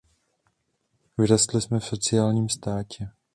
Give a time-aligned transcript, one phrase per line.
[1.17, 3.09] Vyrostli jsme v sociálním státě.